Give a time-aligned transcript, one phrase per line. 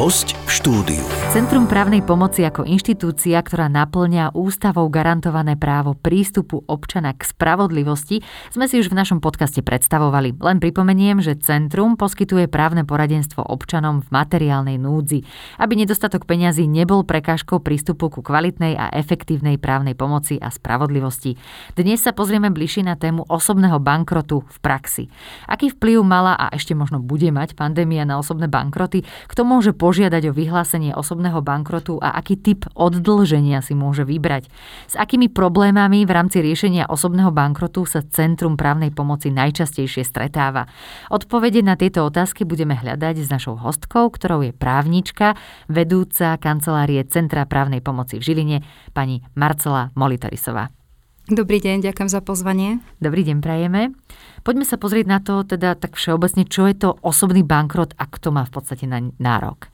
[0.00, 1.04] Host v štúdiu.
[1.28, 8.64] Centrum právnej pomoci ako inštitúcia, ktorá naplňa ústavou garantované právo prístupu občana k spravodlivosti, sme
[8.64, 10.40] si už v našom podcaste predstavovali.
[10.40, 15.20] Len pripomeniem, že Centrum poskytuje právne poradenstvo občanom v materiálnej núdzi,
[15.60, 21.36] aby nedostatok peňazí nebol prekážkou prístupu ku kvalitnej a efektívnej právnej pomoci a spravodlivosti.
[21.76, 25.12] Dnes sa pozrieme bližšie na tému osobného bankrotu v praxi.
[25.44, 29.04] Aký vplyv mala a ešte možno bude mať pandémia na osobné bankroty?
[29.28, 34.46] Kto môže požiadať o vyhlásenie osobného bankrotu a aký typ oddlženia si môže vybrať.
[34.86, 40.70] S akými problémami v rámci riešenia osobného bankrotu sa Centrum právnej pomoci najčastejšie stretáva.
[41.10, 45.34] Odpovede na tieto otázky budeme hľadať s našou hostkou, ktorou je právnička,
[45.66, 48.58] vedúca kancelárie Centra právnej pomoci v Žiline,
[48.94, 50.70] pani Marcela Molitorisová.
[51.26, 52.78] Dobrý deň, ďakujem za pozvanie.
[53.02, 53.94] Dobrý deň, prajeme.
[54.46, 58.30] Poďme sa pozrieť na to teda tak všeobecne, čo je to osobný bankrot a kto
[58.30, 59.70] má v podstate na nárok.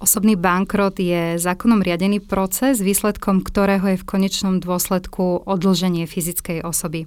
[0.00, 7.04] Osobný bankrot je zákonom riadený proces, výsledkom ktorého je v konečnom dôsledku odlženie fyzickej osoby.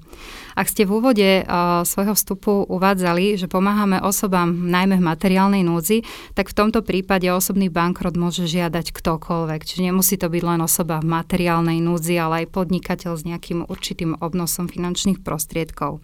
[0.54, 6.06] Ak ste v úvode uh, svojho vstupu uvádzali, že pomáhame osobám najmä v materiálnej núdzi,
[6.38, 9.66] tak v tomto prípade osobný bankrot môže žiadať ktokoľvek.
[9.66, 14.22] Čiže nemusí to byť len osoba v materiálnej núdzi, ale aj podnikateľ s nejakým určitým
[14.22, 15.98] obnosom finančných prostriedkov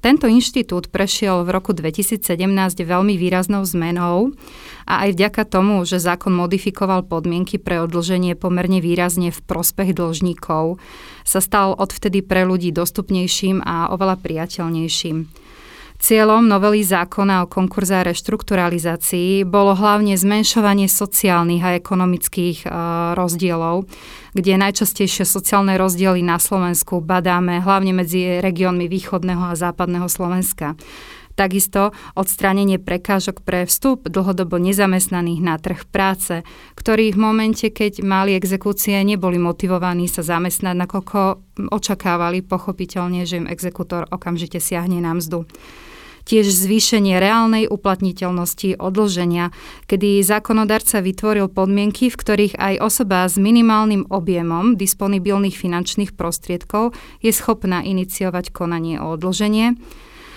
[0.00, 2.22] tento inštitút prešiel v roku 2017
[2.82, 4.32] veľmi výraznou zmenou
[4.86, 10.78] a aj vďaka tomu, že zákon modifikoval podmienky pre odlženie pomerne výrazne v prospech dlžníkov,
[11.26, 15.45] sa stal odvtedy pre ľudí dostupnejším a oveľa priateľnejším.
[15.96, 22.70] Cieľom novely zákona o konkurze a reštrukturalizácii bolo hlavne zmenšovanie sociálnych a ekonomických e,
[23.16, 23.88] rozdielov,
[24.36, 30.76] kde najčastejšie sociálne rozdiely na Slovensku badáme hlavne medzi regiónmi východného a západného Slovenska.
[31.36, 36.40] Takisto odstránenie prekážok pre vstup dlhodobo nezamestnaných na trh práce,
[36.76, 41.20] ktorí v momente, keď mali exekúcie, neboli motivovaní sa zamestnať, nakoľko
[41.72, 45.44] očakávali pochopiteľne, že im exekútor okamžite siahne na mzdu
[46.26, 49.54] tiež zvýšenie reálnej uplatniteľnosti odlženia,
[49.86, 56.92] kedy zákonodarca vytvoril podmienky, v ktorých aj osoba s minimálnym objemom disponibilných finančných prostriedkov
[57.22, 59.78] je schopná iniciovať konanie o odlženie.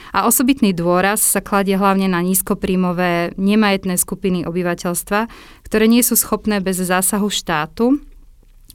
[0.09, 5.29] A osobitný dôraz sa kladie hlavne na nízkopríjmové nemajetné skupiny obyvateľstva,
[5.65, 8.01] ktoré nie sú schopné bez zásahu štátu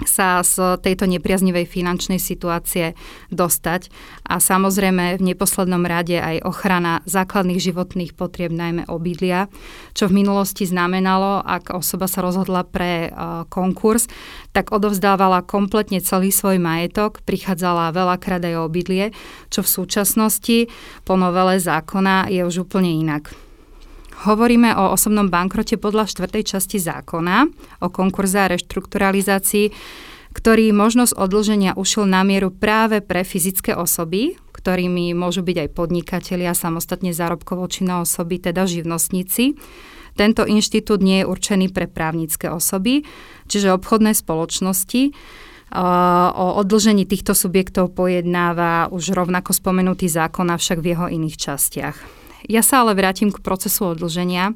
[0.03, 2.99] sa z tejto nepriaznivej finančnej situácie
[3.31, 3.95] dostať
[4.27, 9.47] a samozrejme v neposlednom rade aj ochrana základných životných potrieb, najmä obydlia,
[9.95, 14.11] čo v minulosti znamenalo, ak osoba sa rozhodla pre uh, konkurs,
[14.51, 19.15] tak odovzdávala kompletne celý svoj majetok, prichádzala veľakrát aj o obydlie,
[19.55, 20.59] čo v súčasnosti
[21.07, 23.44] po novele zákona je už úplne inak.
[24.25, 27.45] Hovoríme o osobnom bankrote podľa štvrtej časti zákona
[27.85, 29.69] o konkurze a reštrukturalizácii,
[30.33, 36.57] ktorý možnosť odlženia ušiel na mieru práve pre fyzické osoby, ktorými môžu byť aj podnikatelia,
[36.57, 39.61] samostatne zárobkovo činné osoby, teda živnostníci.
[40.17, 43.05] Tento inštitút nie je určený pre právnické osoby,
[43.45, 45.13] čiže obchodné spoločnosti.
[46.35, 52.24] O odlžení týchto subjektov pojednáva už rovnako spomenutý zákon, avšak v jeho iných častiach.
[52.45, 54.53] Ja sa ale vrátim k procesu odlženia,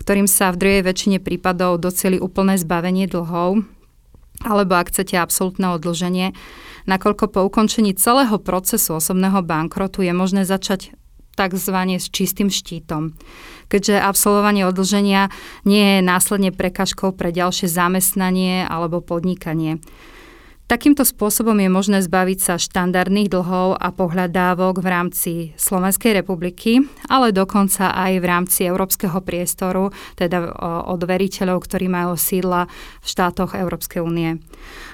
[0.00, 3.64] ktorým sa v druhej väčšine prípadov doceli úplné zbavenie dlhov,
[4.44, 6.36] alebo ak chcete absolútne odlženie,
[6.88, 10.92] nakoľko po ukončení celého procesu osobného bankrotu je možné začať
[11.36, 11.76] tzv.
[12.00, 13.12] s čistým štítom.
[13.68, 15.28] Keďže absolvovanie odlženia
[15.68, 19.84] nie je následne prekažkou pre ďalšie zamestnanie alebo podnikanie.
[20.66, 27.30] Takýmto spôsobom je možné zbaviť sa štandardných dlhov a pohľadávok v rámci Slovenskej republiky, ale
[27.30, 30.58] dokonca aj v rámci európskeho priestoru, teda
[30.90, 32.66] od veriteľov, ktorí majú sídla
[32.98, 34.42] v štátoch Európskej únie.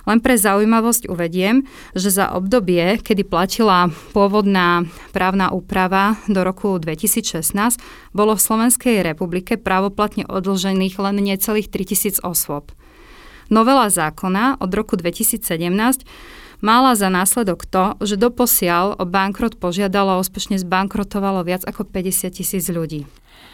[0.05, 1.65] Len pre zaujímavosť uvediem,
[1.97, 4.85] že za obdobie, kedy platila pôvodná
[5.17, 7.81] právna úprava do roku 2016,
[8.13, 12.77] bolo v Slovenskej republike právoplatne odlžených len necelých 3000 osôb.
[13.51, 15.43] Novela zákona od roku 2017
[16.63, 22.39] mala za následok to, že doposiaľ o bankrot požiadalo a úspešne zbankrotovalo viac ako 50
[22.39, 23.05] tisíc ľudí.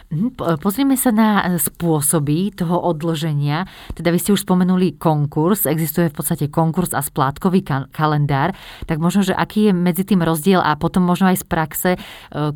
[0.09, 3.69] Mhm, pozrieme sa na spôsoby toho odloženia.
[3.93, 7.61] Teda vy ste už spomenuli konkurs, existuje v podstate konkurs a splátkový
[7.93, 8.57] kalendár,
[8.89, 11.99] tak možno, že aký je medzi tým rozdiel a potom možno aj z praxe, e,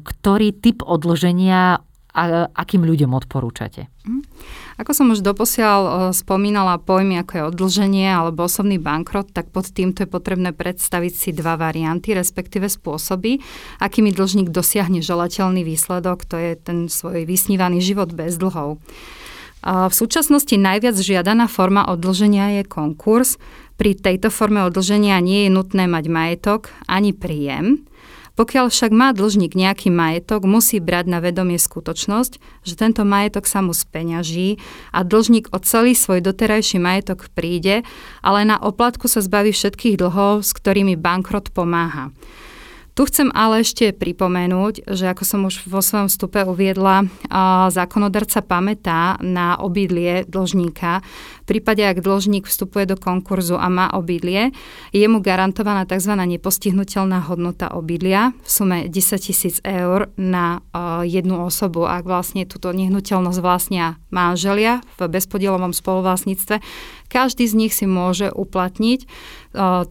[0.01, 2.23] ktorý typ odloženia a
[2.57, 3.89] akým ľuďom odporúčate?
[4.09, 4.22] Mhm.
[4.81, 9.69] Ako som už doposiaľ e, spomínala pojmy ako je odlženie alebo osobný bankrot, tak pod
[9.71, 13.39] týmto je potrebné predstaviť si dva varianty, respektíve spôsoby,
[13.79, 18.81] akými dlžník dosiahne želateľný výsledok, to je ten svoj vysnívaný život bez dlhov.
[19.63, 23.39] V súčasnosti najviac žiadaná forma odlženia je konkurs.
[23.79, 27.87] Pri tejto forme odlženia nie je nutné mať majetok ani príjem.
[28.33, 33.61] Pokiaľ však má dlžník nejaký majetok, musí brať na vedomie skutočnosť, že tento majetok sa
[33.61, 34.57] mu speňaží
[34.89, 37.85] a dlžník o celý svoj doterajší majetok príde,
[38.25, 42.09] ale na oplatku sa zbaví všetkých dlhov, s ktorými bankrot pomáha.
[42.93, 47.09] Tu chcem ale ešte pripomenúť, že ako som už vo svojom vstupe uviedla,
[47.73, 51.01] zákonodarca pamätá na obydlie dlžníka.
[51.43, 54.53] V prípade, ak dlžník vstupuje do konkurzu a má obydlie,
[54.93, 56.13] je mu garantovaná tzv.
[56.13, 58.93] nepostihnutelná hodnota obydlia v sume 10
[59.25, 60.61] tisíc eur na
[61.09, 61.89] jednu osobu.
[61.89, 66.61] Ak vlastne túto nehnuteľnosť vlastnia manželia v bezpodielovom spoluvlastníctve,
[67.13, 69.05] každý z nich si môže uplatniť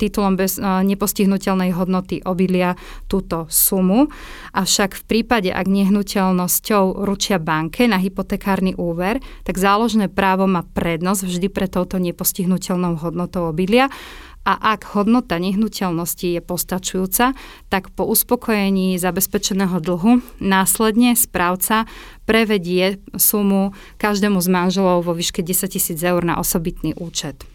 [0.01, 2.73] titulom bez nepostihnutelnej hodnoty obydlia
[3.05, 4.09] túto sumu.
[4.57, 11.21] Avšak v prípade, ak nehnuteľnosťou ručia banke na hypotekárny úver, tak záložné právo má prednosť
[11.29, 13.93] vždy pre touto nepostihnutelnou hodnotou obydlia
[14.41, 17.37] a ak hodnota nehnuteľnosti je postačujúca,
[17.69, 21.85] tak po uspokojení zabezpečeného dlhu následne správca
[22.25, 27.45] prevedie sumu každému z manželov vo výške 10 tisíc eur na osobitný účet.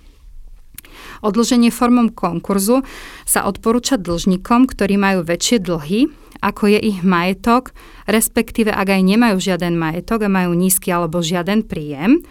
[1.24, 2.86] Odlženie formom konkurzu
[3.26, 6.00] sa odporúča dlžníkom, ktorí majú väčšie dlhy,
[6.44, 7.72] ako je ich majetok,
[8.04, 12.22] respektíve ak aj nemajú žiaden majetok a majú nízky alebo žiaden príjem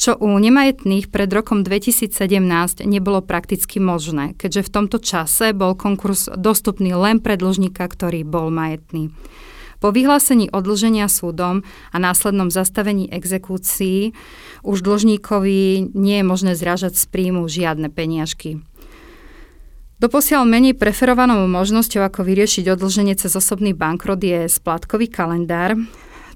[0.00, 2.08] čo u nemajetných pred rokom 2017
[2.88, 8.48] nebolo prakticky možné, keďže v tomto čase bol konkurs dostupný len pre dlžníka, ktorý bol
[8.48, 9.12] majetný.
[9.80, 14.16] Po vyhlásení odlženia súdom a následnom zastavení exekúcií
[14.64, 18.64] už dlžníkovi nie je možné zrážať z príjmu žiadne peniažky.
[20.00, 25.76] Doposiaľ menej preferovanou možnosťou, ako vyriešiť odlženie cez osobný bankrot je splátkový kalendár,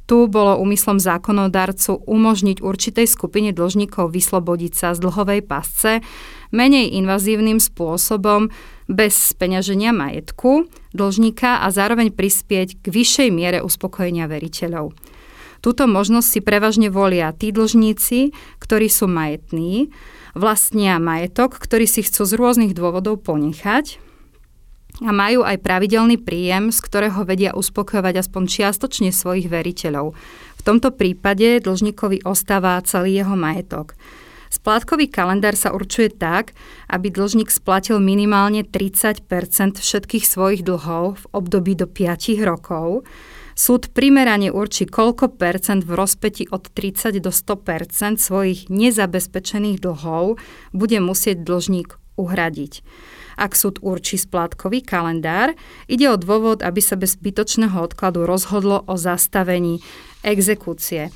[0.05, 6.05] tu bolo úmyslom zákonodarcu umožniť určitej skupine dlžníkov vyslobodiť sa z dlhovej pasce
[6.53, 8.53] menej invazívnym spôsobom
[8.85, 14.93] bez speňaženia majetku dlžníka a zároveň prispieť k vyššej miere uspokojenia veriteľov.
[15.65, 19.89] Túto možnosť si prevažne volia tí dlžníci, ktorí sú majetní,
[20.37, 24.04] vlastnia majetok, ktorý si chcú z rôznych dôvodov ponechať
[25.02, 30.14] a majú aj pravidelný príjem, z ktorého vedia uspokojovať aspoň čiastočne svojich veriteľov.
[30.58, 33.99] V tomto prípade dlžníkovi ostáva celý jeho majetok.
[34.55, 36.55] Splátkový kalendár sa určuje tak,
[36.87, 39.26] aby dlžník splatil minimálne 30%
[39.82, 43.02] všetkých svojich dlhov v období do 5 rokov.
[43.58, 50.38] Súd primerane určí, koľko percent v rozpeti od 30 do 100% svojich nezabezpečených dlhov
[50.70, 52.87] bude musieť dlžník uhradiť.
[53.35, 55.53] Ak súd určí splátkový kalendár,
[55.91, 59.83] ide o dôvod, aby sa bez zbytočného odkladu rozhodlo o zastavení
[60.25, 61.11] exekúcie.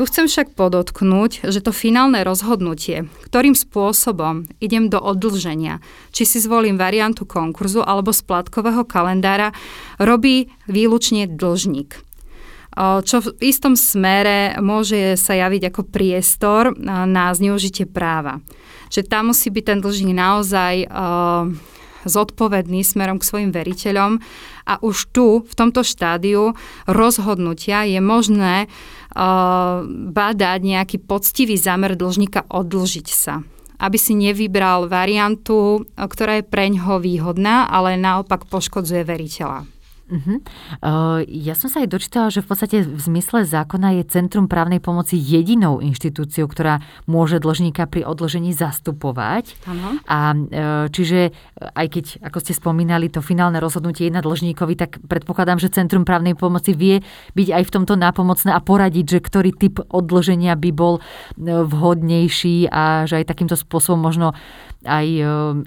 [0.00, 6.40] Tu chcem však podotknúť, že to finálne rozhodnutie, ktorým spôsobom idem do odlženia, či si
[6.40, 9.52] zvolím variantu konkurzu alebo splátkového kalendára,
[10.00, 12.09] robí výlučne dlžník
[12.78, 18.38] čo v istom smere môže sa javiť ako priestor na zneužitie práva.
[18.90, 20.86] Že tam musí byť ten dlžník naozaj
[22.04, 24.20] zodpovedný smerom k svojim veriteľom
[24.64, 26.56] a už tu, v tomto štádiu
[26.88, 33.44] rozhodnutia je možné uh, badať nejaký poctivý zámer dlžníka odlžiť sa
[33.80, 39.64] aby si nevybral variantu, ktorá je preňho výhodná, ale naopak poškodzuje veriteľa.
[40.10, 40.42] Uh-huh.
[40.82, 44.82] Uh, ja som sa aj dočítala, že v podstate v zmysle zákona je Centrum právnej
[44.82, 49.54] pomoci jedinou inštitúciou, ktorá môže dlžníka pri odložení zastupovať.
[49.64, 50.02] Uh-huh.
[50.10, 51.30] A uh, čiže
[51.62, 56.02] aj keď, ako ste spomínali, to finálne rozhodnutie je na dlžníkovi, tak predpokladám, že Centrum
[56.02, 57.06] právnej pomoci vie
[57.38, 60.98] byť aj v tomto nápomocné a poradiť, že ktorý typ odloženia by bol
[61.38, 64.34] vhodnejší a že aj takýmto spôsobom možno
[64.88, 65.06] aj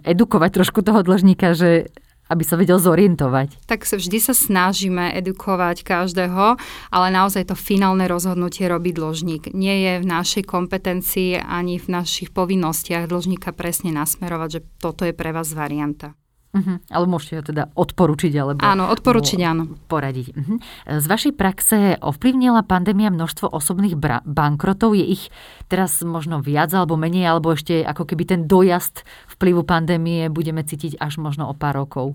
[0.03, 1.93] edukovať trošku toho dlžníka, že
[2.31, 3.67] aby sa vedel zorientovať.
[3.67, 6.55] Tak sa vždy sa snažíme edukovať každého,
[6.89, 9.51] ale naozaj to finálne rozhodnutie robí dlžník.
[9.51, 15.13] Nie je v našej kompetencii ani v našich povinnostiach dlžníka presne nasmerovať, že toto je
[15.13, 16.15] pre vás varianta.
[16.53, 16.77] Uh-huh.
[16.93, 18.62] Ale môžete ho teda odporučiť alebo...
[18.62, 19.74] Áno, odporučiť áno.
[19.89, 20.38] Poradiť.
[20.38, 20.57] Uh-huh.
[20.86, 24.93] Z vašej praxe ovplyvnila pandémia množstvo osobných bra- bankrotov?
[24.93, 25.33] Je ich
[25.65, 29.01] teraz možno viac alebo menej, alebo ešte ako keby ten dojazd
[29.33, 32.13] vplyvu pandémie budeme cítiť až možno o pár rokov?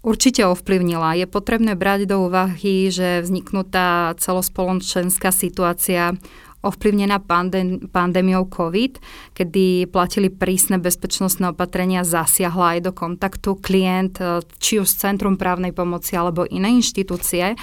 [0.00, 1.18] Určite ovplyvnila.
[1.18, 6.16] Je potrebné brať do úvahy, že vzniknutá celospoločenská situácia
[6.60, 9.00] ovplyvnená pandém- pandémiou COVID,
[9.32, 15.40] kedy platili prísne bezpečnostné opatrenia, zasiahla aj do kontaktu klient, e, či už z Centrum
[15.40, 17.56] právnej pomoci alebo iné inštitúcie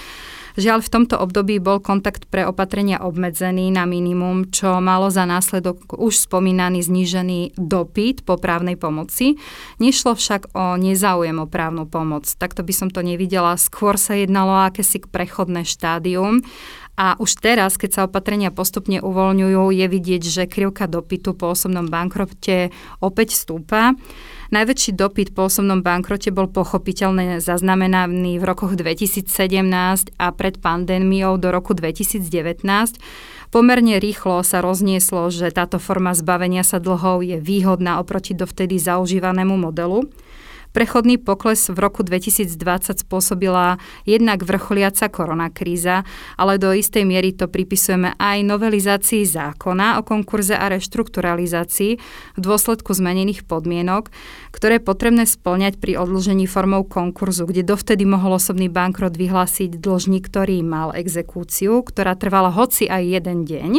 [0.57, 5.93] Žiaľ, v tomto období bol kontakt pre opatrenia obmedzený na minimum, čo malo za následok
[6.01, 9.37] už spomínaný znížený dopyt po právnej pomoci.
[9.77, 12.25] Nešlo však o nezáujem o právnu pomoc.
[12.25, 13.53] Takto by som to nevidela.
[13.53, 16.41] Skôr sa jednalo o akési prechodné štádium
[16.97, 21.85] a už teraz, keď sa opatrenia postupne uvoľňujú, je vidieť, že krivka dopytu po osobnom
[21.85, 23.93] bankrote opäť stúpa.
[24.49, 29.29] Najväčší dopyt po osobnom bankrote bol pochopiteľne zaznamenaný v rokoch 2017
[30.17, 32.65] a pred pandémiou do roku 2019.
[33.53, 39.53] Pomerne rýchlo sa roznieslo, že táto forma zbavenia sa dlhov je výhodná oproti dovtedy zaužívanému
[39.53, 40.09] modelu.
[40.77, 42.53] Prechodný pokles v roku 2020
[43.01, 46.05] spôsobila jednak vrcholiaca koronakríza,
[46.37, 52.93] ale do istej miery to pripisujeme aj novelizácii zákona o konkurze a reštrukturalizácii v dôsledku
[52.93, 54.13] zmenených podmienok,
[54.53, 60.29] ktoré je potrebné splňať pri odložení formou konkurzu, kde dovtedy mohol osobný bankrot vyhlásiť dlžník,
[60.29, 63.71] ktorý mal exekúciu, ktorá trvala hoci aj jeden deň,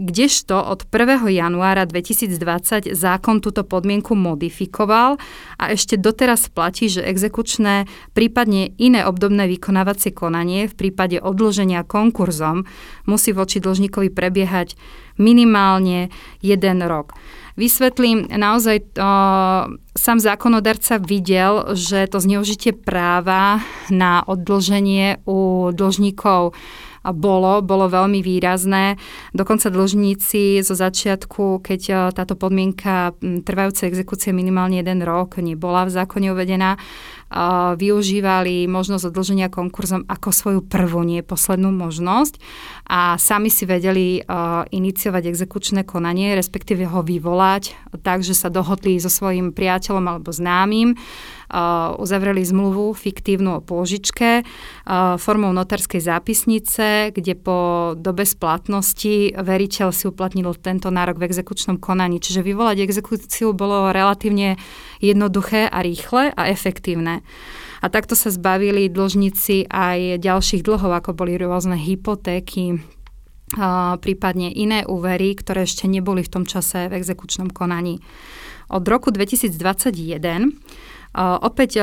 [0.00, 1.28] kdežto od 1.
[1.28, 5.20] januára 2020 zákon túto podmienku modifikoval
[5.60, 7.84] a ešte doteraz platí, že exekučné,
[8.16, 12.64] prípadne iné obdobné vykonávacie konanie v prípade odloženia konkurzom
[13.04, 14.80] musí voči dlžníkovi prebiehať
[15.20, 16.08] minimálne
[16.40, 17.12] jeden rok.
[17.60, 19.04] Vysvetlím, naozaj to,
[19.92, 23.60] sám zákonodarca videl, že to zneužitie práva
[23.92, 26.56] na odloženie u dlžníkov
[27.08, 29.00] bolo, bolo veľmi výrazné.
[29.32, 35.94] Dokonca dlžníci zo začiatku, keď e, táto podmienka trvajúcej exekúcie minimálne jeden rok nebola v
[35.96, 36.76] zákone uvedená,
[37.78, 42.42] využívali možnosť odloženia konkurzom ako svoju prvú, nie poslednú možnosť
[42.90, 44.18] a sami si vedeli
[44.74, 50.98] iniciovať exekučné konanie, respektíve ho vyvolať tak, že sa dohodli so svojím priateľom alebo známym,
[51.98, 54.46] uzavreli zmluvu fiktívnu o pôžičke
[55.18, 62.22] formou notárskej zápisnice, kde po dobe splatnosti veriteľ si uplatnil tento nárok v exekučnom konaní.
[62.22, 64.56] Čiže vyvolať exekúciu bolo relatívne
[65.02, 67.26] jednoduché a rýchle a efektívne.
[67.80, 72.78] A takto sa zbavili dlžníci aj ďalších dlhov, ako boli rôzne hypotéky,
[73.98, 77.98] prípadne iné úvery, ktoré ešte neboli v tom čase v exekučnom konaní.
[78.70, 79.50] Od roku 2021
[81.18, 81.82] Opäť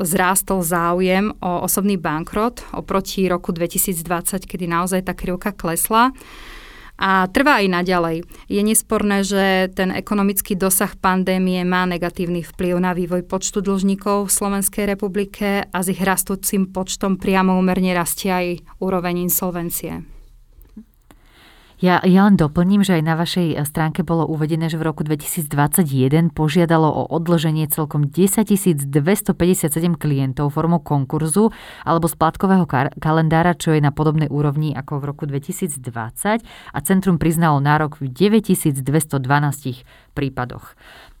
[0.00, 6.16] zrástol záujem o osobný bankrot oproti roku 2020, kedy naozaj tá krivka klesla
[6.94, 8.16] a trvá aj naďalej.
[8.46, 14.32] Je nesporné, že ten ekonomický dosah pandémie má negatívny vplyv na vývoj počtu dlžníkov v
[14.32, 18.46] Slovenskej republike a s ich rastúcim počtom priamo umerne rastie aj
[18.78, 20.13] úroveň insolvencie.
[21.84, 26.32] Ja, ja len doplním, že aj na vašej stránke bolo uvedené, že v roku 2021
[26.32, 29.68] požiadalo o odloženie celkom 10 257
[30.00, 31.52] klientov formou konkurzu
[31.84, 32.64] alebo splátkového
[32.96, 36.40] kalendára, čo je na podobnej úrovni ako v roku 2020
[36.72, 39.84] a centrum priznalo nárok v 9212
[40.16, 40.72] prípadoch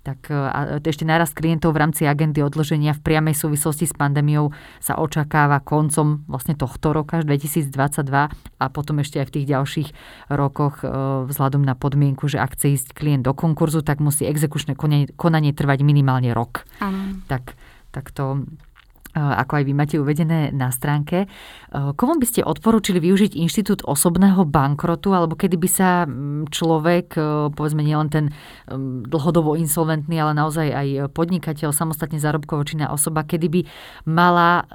[0.04, 4.52] tak e, a ešte narast klientov v rámci agendy odloženia v priamej súvislosti s pandémiou
[4.78, 7.72] sa očakáva koncom vlastne tohto roka, 2022
[8.60, 9.88] a potom ešte aj v tých ďalších
[10.28, 10.86] rokoch e,
[11.32, 15.56] vzhľadom na podmienku, že ak chce ísť klient do konkurzu, tak musí exekučné konanie, konanie
[15.56, 16.68] trvať minimálne rok.
[16.84, 17.16] Ano.
[17.26, 17.56] Tak,
[17.90, 18.44] tak to
[19.14, 21.30] ako aj vy máte uvedené na stránke.
[21.70, 26.02] Komu by ste odporúčili využiť inštitút osobného bankrotu, alebo kedy by sa
[26.50, 27.14] človek,
[27.54, 28.34] povedzme nielen ten
[29.06, 33.60] dlhodobo insolventný, ale naozaj aj podnikateľ, samostatne zárobkovo činná osoba, kedy by
[34.10, 34.66] mala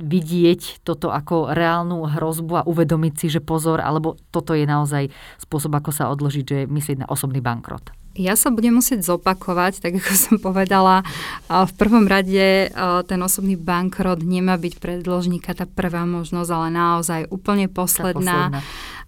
[0.00, 5.76] vidieť toto ako reálnu hrozbu a uvedomiť si, že pozor, alebo toto je naozaj spôsob,
[5.76, 7.92] ako sa odložiť, že myslieť na osobný bankrot.
[8.18, 11.06] Ja sa budem musieť zopakovať, tak ako som povedala,
[11.46, 12.68] v prvom rade
[13.06, 18.50] ten osobný bankrot nemá byť pre dlžníka tá prvá možnosť, ale naozaj úplne posledná.
[18.50, 18.60] posledná.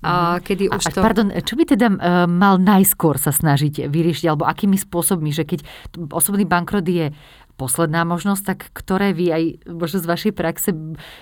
[0.03, 0.99] Uh, kedy už a, to...
[0.99, 5.63] Pardon, čo by teda uh, mal najskôr sa snažiť vyriešiť, alebo akými spôsobmi, že keď
[6.11, 7.15] osobný bankrot je
[7.55, 10.75] posledná možnosť, tak ktoré vy aj možno z vašej praxe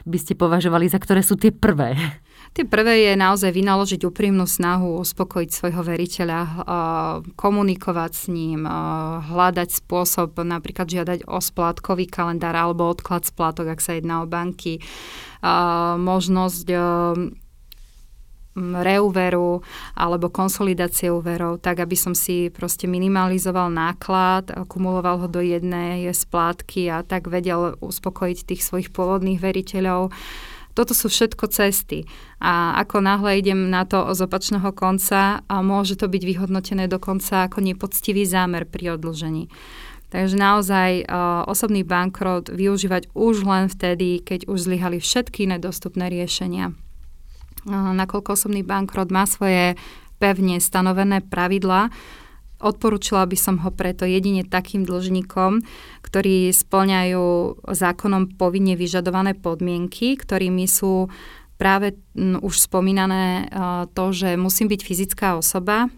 [0.09, 1.93] by ste považovali za ktoré sú tie prvé?
[2.51, 6.41] Tie prvé je naozaj vynaložiť úprimnú snahu uspokojiť svojho veriteľa,
[7.39, 8.67] komunikovať s ním,
[9.31, 14.83] hľadať spôsob, napríklad žiadať o splátkový kalendár alebo odklad splátok, ak sa jedná o banky,
[16.03, 16.67] možnosť
[18.61, 19.63] reúveru
[19.95, 26.91] alebo konsolidácie úverov, tak aby som si proste minimalizoval náklad, kumuloval ho do jednej splátky
[26.91, 30.11] a tak vedel uspokojiť tých svojich pôvodných veriteľov.
[30.75, 32.07] Toto sú všetko cesty.
[32.39, 37.51] A ako náhle idem na to z opačného konca, a môže to byť vyhodnotené dokonca
[37.51, 39.51] ako nepoctivý zámer pri odlžení.
[40.11, 46.75] Takže naozaj uh, osobný bankrot využívať už len vtedy, keď už zlyhali všetky nedostupné riešenia.
[47.63, 49.79] Uh, nakoľko osobný bankrot má svoje
[50.19, 51.95] pevne stanovené pravidlá,
[52.61, 55.65] Odporúčila by som ho preto jedine takým dlžníkom,
[56.05, 61.09] ktorí splňajú zákonom povinne vyžadované podmienky, ktorými sú
[61.57, 63.49] práve už spomínané
[63.93, 65.89] to, že musím byť fyzická osoba,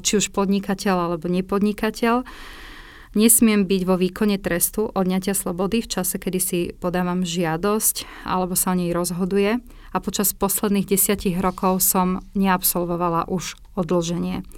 [0.00, 2.24] či už podnikateľ alebo nepodnikateľ,
[3.12, 8.72] Nesmiem byť vo výkone trestu odňatia slobody v čase, kedy si podávam žiadosť alebo sa
[8.72, 9.60] o nej rozhoduje
[9.92, 14.48] a počas posledných desiatich rokov som neabsolvovala už odlženie.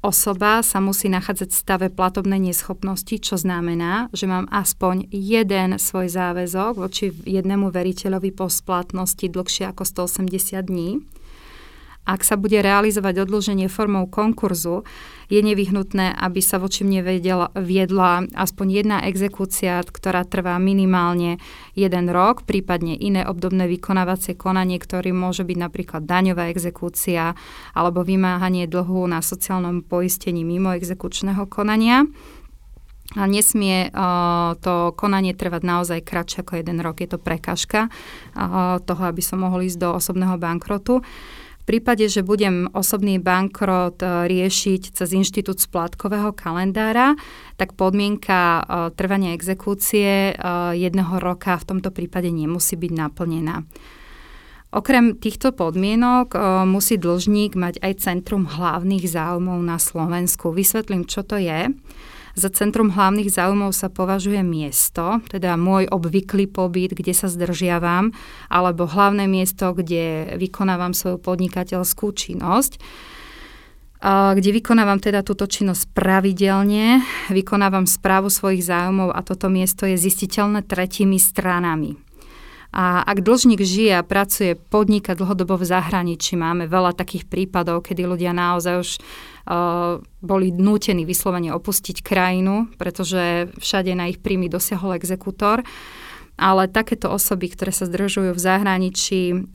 [0.00, 6.08] Osoba sa musí nachádzať v stave platobnej neschopnosti, čo znamená, že mám aspoň jeden svoj
[6.08, 11.04] záväzok voči jednému veriteľovi po splatnosti dlhšie ako 180 dní
[12.08, 14.82] ak sa bude realizovať odloženie formou konkurzu,
[15.30, 21.38] je nevyhnutné, aby sa voči mne vedela, viedla aspoň jedna exekúcia, ktorá trvá minimálne
[21.78, 27.38] jeden rok, prípadne iné obdobné vykonávacie konanie, ktorým môže byť napríklad daňová exekúcia
[27.78, 32.10] alebo vymáhanie dlhu na sociálnom poistení mimo exekučného konania.
[33.18, 37.02] A nesmie uh, to konanie trvať naozaj kratšie ako jeden rok.
[37.02, 41.02] Je to prekažka uh, toho, aby som mohol ísť do osobného bankrotu
[41.70, 47.14] prípade, že budem osobný bankrot e, riešiť cez inštitút splátkového kalendára,
[47.54, 48.62] tak podmienka e,
[48.98, 50.42] trvania exekúcie e,
[50.74, 53.62] jedného roka v tomto prípade nemusí byť naplnená.
[54.74, 56.30] Okrem týchto podmienok
[56.62, 60.54] musí dlžník mať aj Centrum hlavných záujmov na Slovensku.
[60.54, 61.74] Vysvetlím, čo to je.
[62.38, 68.14] Za centrum hlavných záujmov sa považuje miesto, teda môj obvyklý pobyt, kde sa zdržiavam,
[68.46, 72.82] alebo hlavné miesto, kde vykonávam svoju podnikateľskú činnosť
[74.00, 80.64] kde vykonávam teda túto činnosť pravidelne, vykonávam správu svojich záujmov a toto miesto je zistiteľné
[80.64, 82.00] tretími stranami.
[82.70, 88.06] A ak dlžník žije a pracuje, podniká dlhodobo v zahraničí, máme veľa takých prípadov, kedy
[88.06, 94.94] ľudia naozaj už uh, boli nútení vyslovene opustiť krajinu, pretože všade na ich príjmy dosiahol
[94.94, 95.66] exekútor.
[96.40, 99.52] Ale takéto osoby, ktoré sa zdržujú v zahraničí,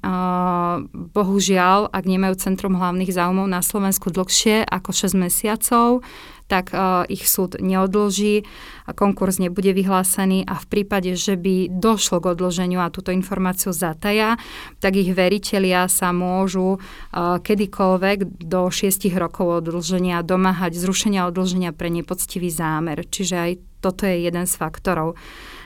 [1.18, 6.06] bohužiaľ, ak nemajú Centrum hlavných záujmov na Slovensku dlhšie ako 6 mesiacov,
[6.46, 8.46] tak uh, ich súd neodloží,
[8.94, 14.38] konkurs nebude vyhlásený a v prípade, že by došlo k odloženiu a túto informáciu zataja,
[14.78, 21.90] tak ich veritelia sa môžu uh, kedykoľvek do 6 rokov odloženia domáhať zrušenia odloženia pre
[21.90, 23.02] nepoctivý zámer.
[23.10, 25.14] Čiže aj toto je jeden z faktorov.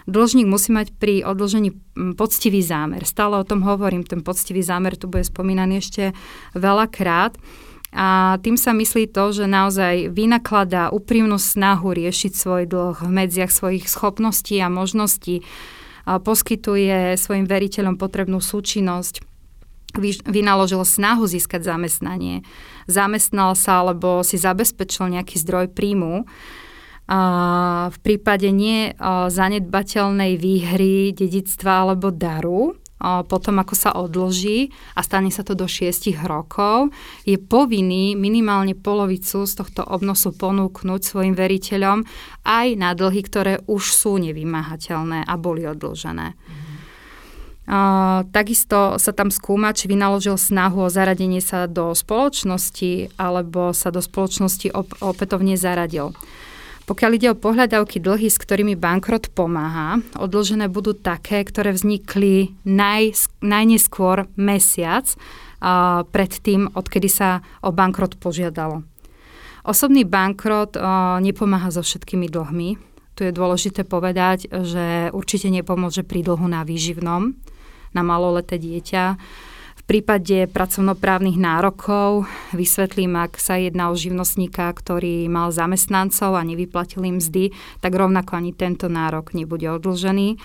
[0.09, 1.71] Dlžník musí mať pri odložení
[2.17, 3.05] poctivý zámer.
[3.05, 6.17] Stále o tom hovorím, ten poctivý zámer tu bude spomínaný ešte
[6.57, 7.37] veľakrát.
[7.93, 13.49] A tým sa myslí to, že naozaj vynakladá úprimnú snahu riešiť svoj dlh v medziach
[13.49, 15.41] svojich schopností a možností,
[16.09, 19.21] a poskytuje svojim veriteľom potrebnú súčinnosť,
[20.25, 22.41] vynaložil snahu získať zamestnanie,
[22.89, 26.25] zamestnal sa alebo si zabezpečil nejaký zdroj príjmu.
[27.09, 27.19] A
[27.89, 28.93] v prípade nie
[29.33, 36.11] zanedbateľnej výhry, dedictva alebo daru, potom ako sa odloží a stane sa to do 6
[36.27, 36.91] rokov,
[37.23, 42.03] je povinný minimálne polovicu z tohto obnosu ponúknuť svojim veriteľom
[42.43, 46.35] aj na dlhy, ktoré už sú nevymáhateľné a boli odložené.
[46.35, 46.69] Mm.
[47.69, 53.93] Uh, takisto sa tam skúma, či vynaložil snahu o zaradenie sa do spoločnosti alebo sa
[53.93, 56.17] do spoločnosti op- opätovne zaradil.
[56.89, 63.29] Pokiaľ ide o pohľadavky dlhy, s ktorými bankrot pomáha, odložené budú také, ktoré vznikli naj,
[63.45, 68.81] najneskôr mesiac uh, pred tým, odkedy sa o bankrot požiadalo.
[69.61, 72.81] Osobný bankrot uh, nepomáha so všetkými dlhmi.
[73.13, 77.37] Tu je dôležité povedať, že určite nepomôže pri dlhu na výživnom,
[77.93, 79.13] na maloleté dieťa,
[79.89, 87.17] prípade pracovnoprávnych nárokov vysvetlím, ak sa jedná o živnostníka, ktorý mal zamestnancov a nevyplatil im
[87.17, 87.49] mzdy,
[87.81, 90.37] tak rovnako ani tento nárok nebude odlžený.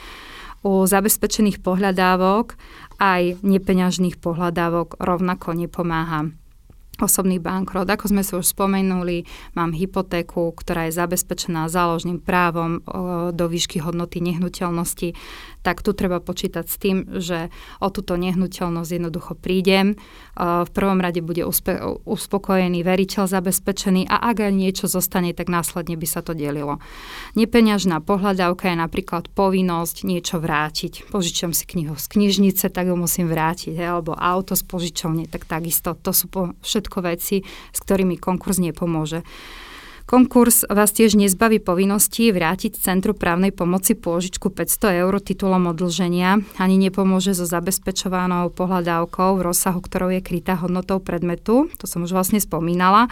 [0.65, 2.57] U zabezpečených pohľadávok
[2.97, 6.33] aj nepeňažných pohľadávok rovnako nepomáha
[7.03, 7.91] osobný bankrot.
[7.91, 9.27] Ako sme si už spomenuli,
[9.59, 12.81] mám hypotéku, ktorá je zabezpečená záložným právom
[13.35, 15.13] do výšky hodnoty nehnuteľnosti,
[15.65, 17.49] tak tu treba počítať s tým, že
[17.81, 19.97] o túto nehnuteľnosť jednoducho prídem.
[20.37, 25.97] V prvom rade bude uspe- uspokojený veriteľ zabezpečený a ak aj niečo zostane, tak následne
[25.97, 26.85] by sa to delilo.
[27.33, 31.09] Nepeňažná pohľadávka je napríklad povinnosť niečo vrátiť.
[31.09, 35.97] Požičam si knihu z knižnice, tak ju musím vrátiť, alebo auto z požičovne, tak takisto.
[35.97, 37.41] To sú po všetko veci,
[37.73, 39.25] s ktorými konkurs nepomôže.
[40.05, 46.77] Konkurs vás tiež nezbaví povinnosti vrátiť Centru právnej pomoci pôžičku 500 eur titulom odlženia, ani
[46.77, 52.37] nepomôže so zabezpečovanou pohľadávkou v rozsahu, ktorou je krytá hodnotou predmetu, to som už vlastne
[52.37, 53.09] spomínala,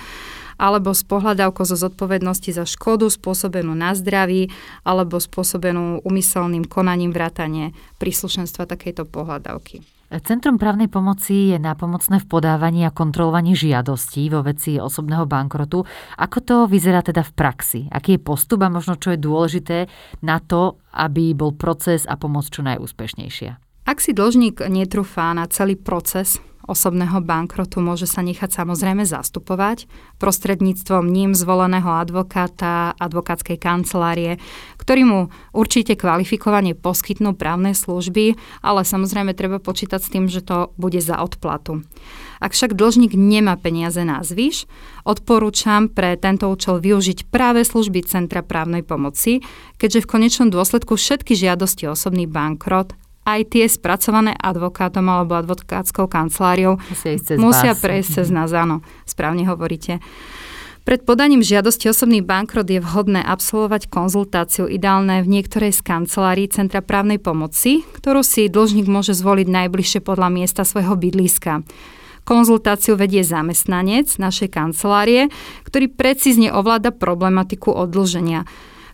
[0.61, 4.52] alebo s pohľadávkou zo zodpovednosti za škodu spôsobenú na zdraví
[4.85, 7.72] alebo spôsobenú umyselným konaním vrátane
[8.05, 9.81] príslušenstva takejto pohľadávky.
[10.20, 15.88] Centrum právnej pomoci je nápomocné v podávaní a kontrolovaní žiadostí vo veci osobného bankrotu.
[16.20, 17.81] Ako to vyzerá teda v praxi?
[17.88, 19.88] Aký je postup a možno čo je dôležité
[20.20, 23.57] na to, aby bol proces a pomoc čo najúspešnejšia?
[23.88, 29.90] Ak si dlžník netrúfá na celý proces osobného bankrotu môže sa nechať samozrejme zastupovať
[30.22, 34.38] prostredníctvom ním zvoleného advokáta, advokátskej kancelárie,
[34.79, 35.20] ktorý mu
[35.51, 41.18] určite kvalifikovane poskytnú právne služby, ale samozrejme treba počítať s tým, že to bude za
[41.18, 41.83] odplatu.
[42.42, 44.66] Ak však dlžník nemá peniaze na zvyš,
[45.07, 49.46] odporúčam pre tento účel využiť práve služby Centra právnej pomoci,
[49.79, 56.78] keďže v konečnom dôsledku všetky žiadosti osobný bankrot aj tie spracované advokátom alebo advokátskou kanceláriou
[56.78, 57.82] musia, cez musia vás.
[57.82, 60.02] prejsť cez nás, áno, správne hovoríte.
[60.82, 66.82] Pred podaním žiadosti osobný bankrot je vhodné absolvovať konzultáciu ideálne v niektorej z kancelárií Centra
[66.82, 71.62] právnej pomoci, ktorú si dlžník môže zvoliť najbližšie podľa miesta svojho bydliska.
[72.26, 75.30] Konzultáciu vedie zamestnanec našej kancelárie,
[75.62, 78.42] ktorý precízne ovláda problematiku odlženia.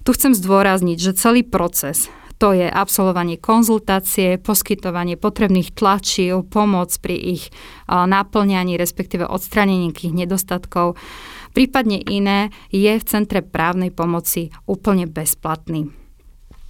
[0.05, 7.39] Tu chcem zdôrazniť, že celý proces to je absolvovanie konzultácie, poskytovanie potrebných tlačív, pomoc pri
[7.39, 7.51] ich
[7.91, 10.95] naplňaní, respektíve odstranení nejakých nedostatkov,
[11.51, 15.91] prípadne iné, je v Centre právnej pomoci úplne bezplatný.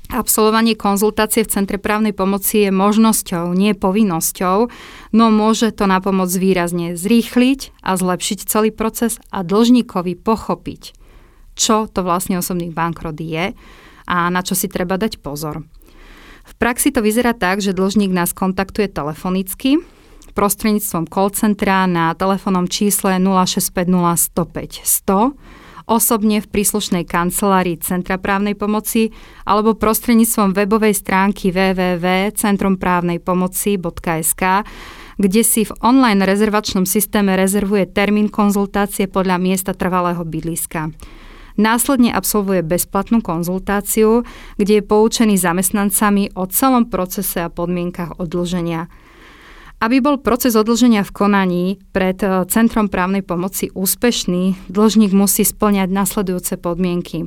[0.09, 4.73] Absolvovanie konzultácie v Centre právnej pomoci je možnosťou, nie povinnosťou,
[5.13, 10.97] no môže to na pomoc výrazne zrýchliť a zlepšiť celý proces a dlžníkovi pochopiť,
[11.61, 13.53] čo to vlastne osobný bankrot je,
[14.09, 15.69] a na čo si treba dať pozor.
[16.49, 19.85] V praxi to vyzerá tak, že dlžník nás kontaktuje telefonicky
[20.33, 25.35] prostredníctvom call centra na telefónnom čísle 0650 105 100
[25.89, 29.11] osobne v príslušnej kancelárii Centra právnej pomoci
[29.49, 34.43] alebo prostredníctvom webovej stránky www.centrumprávnejpomoci.sk
[35.19, 40.95] kde si v online rezervačnom systéme rezervuje termín konzultácie podľa miesta trvalého bydliska.
[41.59, 44.23] Následne absolvuje bezplatnú konzultáciu,
[44.63, 48.87] kde je poučený zamestnancami o celom procese a podmienkach odlženia.
[49.83, 55.91] Aby bol proces odlženia v konaní pred e, Centrom právnej pomoci úspešný, dlžník musí splňať
[55.91, 57.27] nasledujúce podmienky.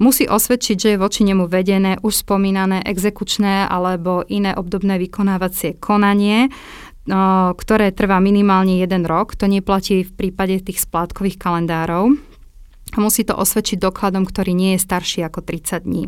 [0.00, 6.48] Musí osvedčiť, že je voči nemu vedené už spomínané exekučné alebo iné obdobné vykonávacie konanie,
[6.48, 6.50] e,
[7.56, 9.36] ktoré trvá minimálne jeden rok.
[9.40, 12.28] To neplatí v prípade tých splátkových kalendárov
[12.96, 16.04] musí to osvedčiť dokladom, ktorý nie je starší ako 30 dní.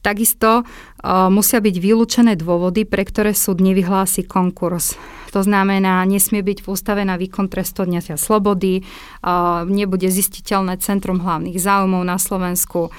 [0.00, 4.96] Takisto uh, musia byť vylúčené dôvody, pre ktoré súd nevyhlási konkurs.
[5.36, 11.20] To znamená, nesmie byť v ústave na výkon trestu odňatia slobody, uh, nebude zistiteľné centrum
[11.20, 12.92] hlavných záujmov na Slovensku, uh,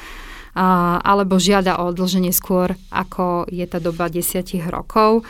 [1.01, 5.25] alebo žiada o odlženie skôr, ako je tá doba desiatich rokov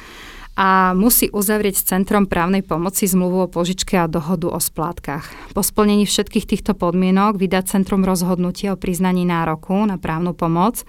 [0.56, 5.32] a musí uzavrieť s Centrom právnej pomoci zmluvu o požičke a dohodu o splátkach.
[5.56, 10.84] Po splnení všetkých týchto podmienok vydá Centrum rozhodnutie o priznaní nároku na právnu pomoc,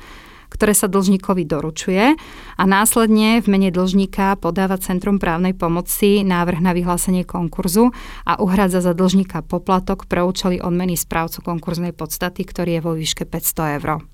[0.53, 2.12] ktoré sa dlžníkovi doručuje
[2.61, 7.96] a následne v mene dlžníka podáva Centrum právnej pomoci návrh na vyhlásenie konkurzu
[8.29, 13.25] a uhrádza za dlžníka poplatok pre účely odmeny správcu konkurznej podstaty, ktorý je vo výške
[13.25, 14.05] 500 eur.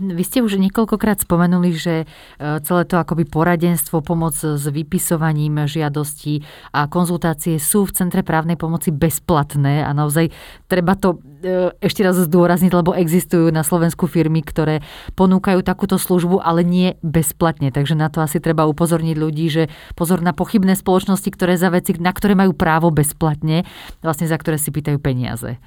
[0.00, 2.06] Vy ste už niekoľkokrát spomenuli, že e,
[2.40, 6.40] celé to akoby poradenstvo, pomoc s vypisovaním žiadostí
[6.72, 10.32] a konzultácie sú v Centre právnej pomoci bezplatné a naozaj
[10.72, 14.80] treba to e, ešte raz zdôrazniť, lebo existujú na Slovensku firmy, ktoré
[15.20, 17.68] ponúkajú takúto službu, ale nie bezplatne.
[17.68, 19.68] Takže na to asi treba upozorniť ľudí, že
[20.00, 23.68] pozor na pochybné spoločnosti, ktoré za veci, na ktoré majú právo bezplatne,
[24.00, 25.60] vlastne za ktoré si pýtajú peniaze.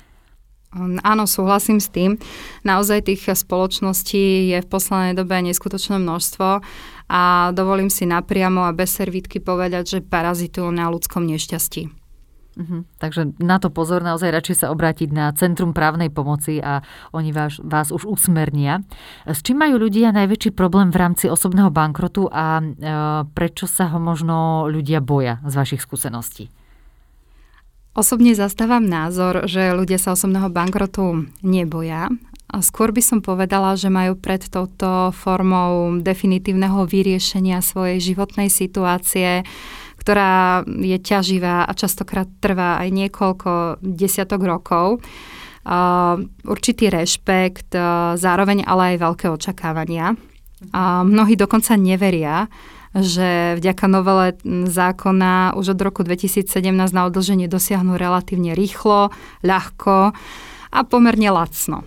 [1.06, 2.18] Áno, súhlasím s tým.
[2.66, 6.66] Naozaj tých spoločností je v poslednej dobe neskutočné množstvo
[7.14, 7.22] a
[7.54, 12.04] dovolím si napriamo a bez servítky povedať, že parazitujú na ľudskom nešťastí.
[12.54, 12.86] Uh-huh.
[13.02, 17.58] Takže na to pozor, naozaj radšej sa obrátiť na Centrum právnej pomoci a oni vás,
[17.58, 18.86] vás už usmernia.
[19.26, 22.64] S čím majú ľudia najväčší problém v rámci osobného bankrotu a e,
[23.34, 26.54] prečo sa ho možno ľudia boja z vašich skúseností?
[27.94, 32.10] Osobne zastávam názor, že ľudia sa osobného bankrotu neboja.
[32.50, 39.46] A skôr by som povedala, že majú pred touto formou definitívneho vyriešenia svojej životnej situácie,
[39.98, 45.02] ktorá je ťaživá a častokrát trvá aj niekoľko desiatok rokov
[46.44, 47.72] určitý rešpekt,
[48.20, 50.12] zároveň ale aj veľké očakávania.
[51.08, 52.52] Mnohí dokonca neveria,
[52.94, 54.38] že vďaka novele
[54.70, 56.46] zákona už od roku 2017
[56.94, 59.10] na odlženie dosiahnu relatívne rýchlo,
[59.42, 60.14] ľahko
[60.70, 61.82] a pomerne lacno.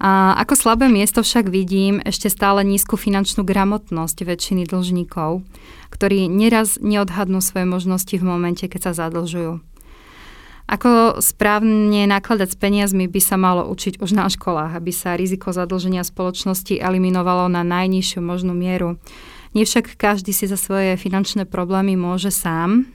[0.00, 5.44] A ako slabé miesto však vidím ešte stále nízku finančnú gramotnosť väčšiny dlžníkov,
[5.92, 9.60] ktorí neraz neodhadnú svoje možnosti v momente, keď sa zadlžujú.
[10.70, 15.50] Ako správne nakladať s peniazmi by sa malo učiť už na školách, aby sa riziko
[15.50, 18.96] zadlženia spoločnosti eliminovalo na najnižšiu možnú mieru.
[19.50, 22.86] Nie však každý si za svoje finančné problémy môže sám.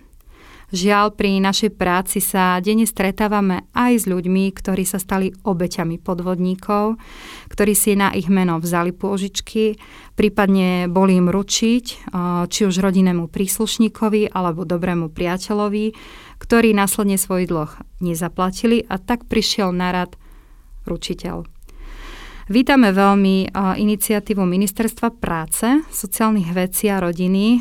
[0.74, 6.98] Žiaľ, pri našej práci sa denne stretávame aj s ľuďmi, ktorí sa stali obeťami podvodníkov,
[7.54, 9.78] ktorí si na ich meno vzali pôžičky,
[10.18, 11.86] prípadne boli im ručiť,
[12.50, 15.86] či už rodinnému príslušníkovi alebo dobrému priateľovi,
[16.42, 20.18] ktorí následne svoj dlh nezaplatili a tak prišiel na rad
[20.90, 21.55] ručiteľ.
[22.46, 27.58] Vítame veľmi iniciatívu Ministerstva práce, sociálnych vecí a rodiny,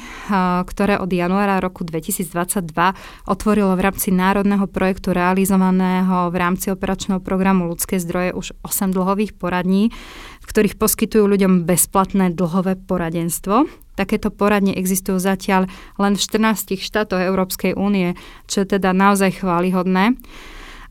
[0.69, 2.69] ktoré od januára roku 2022
[3.25, 9.33] otvorilo v rámci národného projektu realizovaného v rámci operačného programu Ľudské zdroje už 8 dlhových
[9.33, 9.89] poradní,
[10.45, 13.65] v ktorých poskytujú ľuďom bezplatné dlhové poradenstvo.
[13.97, 15.65] Takéto poradne existujú zatiaľ
[15.97, 18.21] len v 14 štátoch Európskej únie,
[18.53, 20.21] čo je teda naozaj chválihodné.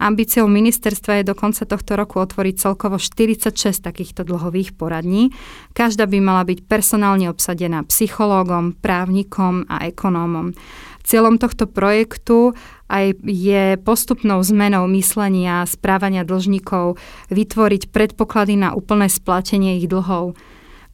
[0.04, 5.32] Ambíciou ministerstva je do konca tohto roku otvoriť celkovo 46 takýchto dlhových poradní.
[5.72, 10.60] Každá by mala byť personálne obsadená psychológom, právnikom a ekonómom.
[11.08, 12.52] Cieľom tohto projektu
[12.92, 17.00] aj je postupnou zmenou myslenia a správania dlžníkov
[17.32, 20.36] vytvoriť predpoklady na úplné splatenie ich dlhov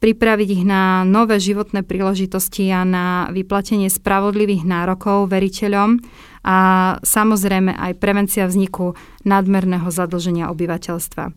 [0.00, 6.00] pripraviť ich na nové životné príležitosti a na vyplatenie spravodlivých nárokov veriteľom
[6.40, 8.96] a samozrejme aj prevencia vzniku
[9.28, 11.36] nadmerného zadlženia obyvateľstva.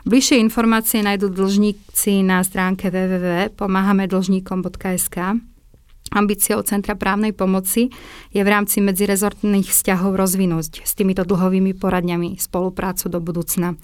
[0.00, 5.16] Bližšie informácie nájdú dlžníci na stránke www.pomáhamedlžníkom.sk.
[6.10, 7.94] Ambíciou Centra právnej pomoci
[8.34, 13.78] je v rámci medzirezortných vzťahov rozvinúť s týmito dlhovými poradňami spoluprácu do budúcna.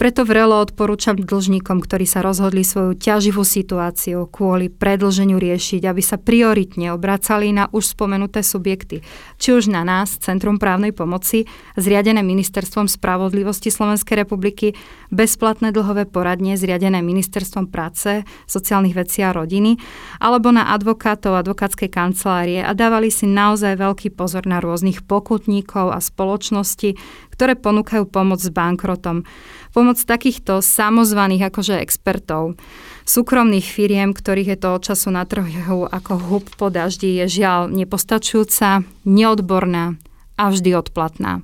[0.00, 6.16] Preto vrelo odporúčam dlžníkom, ktorí sa rozhodli svoju ťaživú situáciu kvôli predlženiu riešiť, aby sa
[6.16, 9.04] prioritne obracali na už spomenuté subjekty,
[9.36, 11.44] či už na nás, Centrum právnej pomoci,
[11.76, 14.72] zriadené Ministerstvom spravodlivosti Slovenskej republiky,
[15.12, 19.76] bezplatné dlhové poradne zriadené Ministerstvom práce, sociálnych vecí a rodiny,
[20.16, 26.00] alebo na advokátov advokátskej kancelárie a dávali si naozaj veľký pozor na rôznych pokutníkov a
[26.00, 26.96] spoločnosti,
[27.40, 29.24] ktoré ponúkajú pomoc s bankrotom
[29.72, 32.60] pomoc takýchto samozvaných akože expertov,
[33.08, 37.72] súkromných firiem, ktorých je to od času na trhu ako hub po daždi, je žiaľ
[37.72, 39.96] nepostačujúca, neodborná
[40.36, 41.40] a vždy odplatná.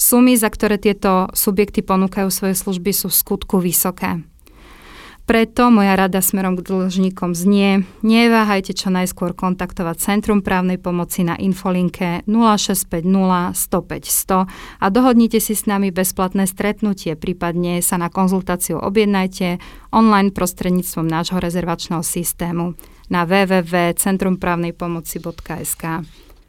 [0.00, 4.24] Sumy, za ktoré tieto subjekty ponúkajú svoje služby, sú v skutku vysoké.
[5.28, 11.36] Preto moja rada smerom k dlžníkom znie, neváhajte čo najskôr kontaktovať Centrum právnej pomoci na
[11.36, 14.48] infolinke 0650 105 100
[14.80, 19.60] a dohodnite si s nami bezplatné stretnutie, prípadne sa na konzultáciu objednajte
[19.92, 22.72] online prostredníctvom nášho rezervačného systému
[23.12, 25.84] na www.centrumprávnejpomoci.sk.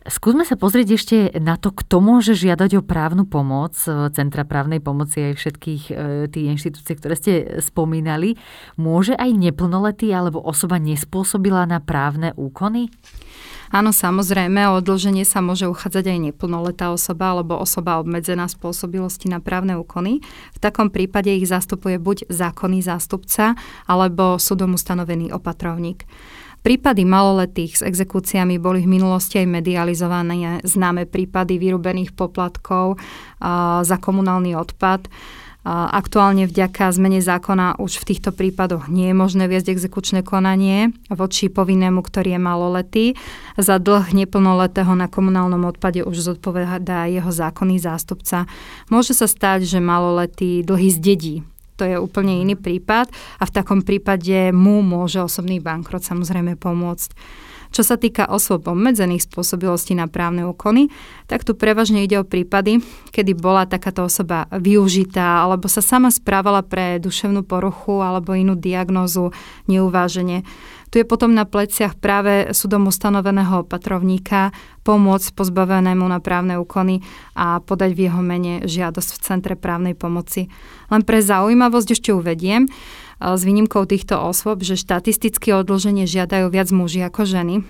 [0.09, 4.81] Skúsme sa pozrieť ešte na to, kto môže žiadať o právnu pomoc e, Centra právnej
[4.81, 5.93] pomoci aj všetkých e,
[6.33, 8.33] tých inštitúcií, ktoré ste spomínali.
[8.73, 12.89] Môže aj neplnoletý alebo osoba nespôsobila na právne úkony?
[13.69, 19.37] Áno, samozrejme, o odlženie sa môže uchádzať aj neplnoletá osoba alebo osoba obmedzená spôsobilosti na
[19.37, 20.25] právne úkony.
[20.57, 23.53] V takom prípade ich zastupuje buď zákonný zástupca
[23.85, 26.09] alebo súdom ustanovený opatrovník.
[26.69, 33.01] Prípady maloletých s exekúciami boli v minulosti aj medializované známe prípady vyrubených poplatkov
[33.81, 35.09] za komunálny odpad.
[35.65, 41.49] Aktuálne vďaka zmene zákona už v týchto prípadoch nie je možné viesť exekučné konanie voči
[41.49, 43.05] povinnému, ktorý je maloletý.
[43.57, 48.45] Za dlh neplnoletého na komunálnom odpade už zodpovedá jeho zákonný zástupca.
[48.93, 51.41] Môže sa stať, že maloletý dlhy zdedí
[51.79, 53.07] to je úplne iný prípad
[53.39, 57.15] a v takom prípade mu môže osobný bankrot samozrejme pomôcť.
[57.69, 60.89] Čo sa týka osôb obmedzených spôsobilostí na právne úkony,
[61.29, 62.81] tak tu prevažne ide o prípady,
[63.13, 69.29] kedy bola takáto osoba využitá alebo sa sama správala pre duševnú poruchu alebo inú diagnózu
[69.69, 70.41] neuváženie.
[70.89, 74.49] Tu je potom na pleciach práve súdom ustanoveného opatrovníka
[74.81, 77.05] pomôcť pozbavenému na právne úkony
[77.37, 80.49] a podať v jeho mene žiadosť v Centre právnej pomoci.
[80.89, 82.65] Len pre zaujímavosť ešte uvediem,
[83.19, 87.61] s výnimkou týchto osôb, že štatisticky odloženie žiadajú viac muži ako ženy.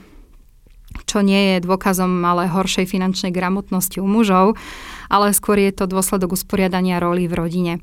[1.06, 4.58] čo nie je dôkazom ale horšej finančnej gramotnosti u mužov,
[5.10, 7.74] ale skôr je to dôsledok usporiadania roli v rodine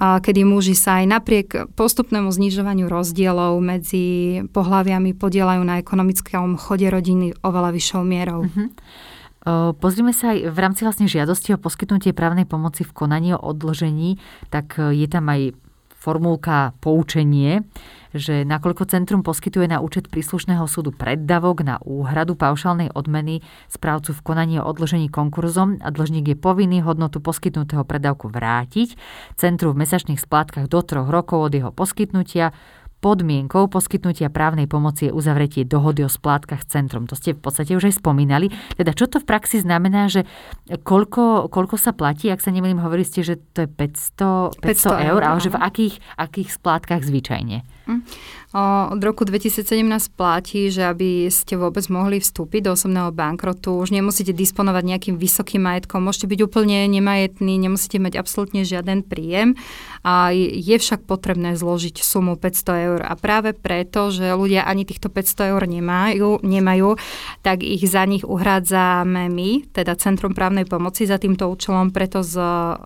[0.00, 7.36] kedy muži sa aj napriek postupnému znižovaniu rozdielov medzi pohľaviami podielajú na ekonomickom chode rodiny
[7.44, 8.48] oveľa vyššou mierou.
[8.48, 8.72] Uh-huh.
[9.80, 14.20] Pozrime sa aj v rámci vlastne žiadosti o poskytnutie právnej pomoci v konaní o odložení,
[14.52, 15.56] tak e, je tam aj
[16.00, 17.60] formulka poučenie,
[18.10, 24.24] že nakoľko centrum poskytuje na účet príslušného súdu preddavok na úhradu paušálnej odmeny správcu v
[24.24, 28.96] konaní o odložení konkurzom a dlžník je povinný hodnotu poskytnutého preddavku vrátiť
[29.38, 32.50] centru v mesačných splátkach do troch rokov od jeho poskytnutia
[33.00, 37.08] Podmienkou poskytnutia právnej pomoci je uzavretie dohody o splátkach centrom.
[37.08, 38.52] To ste v podstate už aj spomínali.
[38.76, 40.28] Teda čo to v praxi znamená, že
[40.68, 45.08] koľko, koľko sa platí, ak sa nemýlim, hovorili ste, že to je 500, 500, 500
[45.16, 47.64] eur, ale že v akých, akých splátkach zvyčajne?
[48.50, 49.86] Od roku 2017
[50.18, 55.62] platí, že aby ste vôbec mohli vstúpiť do osobného bankrotu, už nemusíte disponovať nejakým vysokým
[55.62, 59.54] majetkom, môžete byť úplne nemajetný, nemusíte mať absolútne žiaden príjem.
[60.02, 63.00] A je však potrebné zložiť sumu 500 eur.
[63.06, 66.98] A práve preto, že ľudia ani týchto 500 eur nemajú, nemajú
[67.46, 72.34] tak ich za nich uhrádzame my, teda Centrum právnej pomoci za týmto účelom, preto s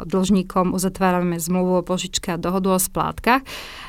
[0.05, 3.41] dlžníkom uzatvárame zmluvu o požičke a dohodu o splátkach,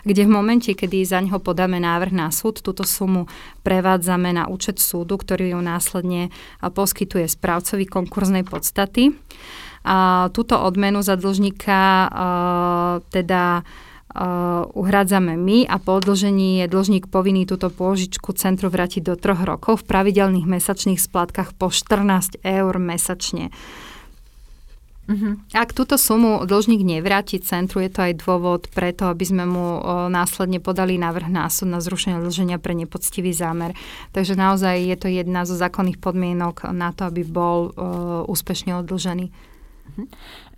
[0.06, 3.26] kde v momente, kedy za neho podá podáme návrh na súd, túto sumu
[3.66, 6.30] prevádzame na účet súdu, ktorý ju následne
[6.62, 9.18] poskytuje správcovi konkurznej podstaty.
[9.82, 12.12] A túto odmenu za dlžníka
[13.10, 13.66] teda
[14.78, 19.82] uhrádzame my a po odložení je dlžník povinný túto pôžičku centru vrátiť do troch rokov
[19.82, 23.50] v pravidelných mesačných splátkach po 14 eur mesačne.
[25.06, 25.38] Uh-huh.
[25.54, 30.10] Ak túto sumu dlžník nevráti centru, je to aj dôvod preto, aby sme mu o,
[30.10, 33.78] následne podali návrh na súd na zrušenie dlženia pre nepoctivý zámer.
[34.18, 37.72] Takže naozaj je to jedna zo zákonných podmienok na to, aby bol o,
[38.26, 39.30] úspešne odlžený.
[39.86, 40.06] Mhm.